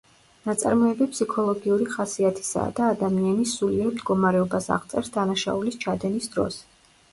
[0.49, 6.61] ნაწარმოები ფსიქოლოგიური ხასიათისაა და ადამიანის სულიერ მდგომარეობას აღწერს დანაშაულის ჩადენის დროს.